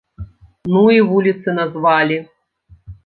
Ну 0.71 0.81
і 0.95 0.97
вуліцы 1.11 1.49
назвалі. 1.59 2.17